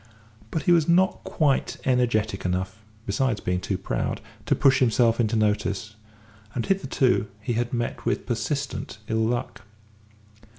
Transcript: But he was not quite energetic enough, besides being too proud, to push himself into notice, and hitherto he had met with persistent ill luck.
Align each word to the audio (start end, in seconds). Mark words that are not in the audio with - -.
But 0.49 0.63
he 0.63 0.71
was 0.71 0.89
not 0.89 1.23
quite 1.23 1.77
energetic 1.85 2.43
enough, 2.43 2.81
besides 3.05 3.39
being 3.39 3.59
too 3.59 3.77
proud, 3.77 4.19
to 4.47 4.55
push 4.55 4.79
himself 4.79 5.19
into 5.19 5.35
notice, 5.35 5.93
and 6.55 6.65
hitherto 6.65 7.27
he 7.39 7.53
had 7.53 7.71
met 7.71 8.03
with 8.03 8.25
persistent 8.25 8.97
ill 9.07 9.19
luck. 9.23 9.61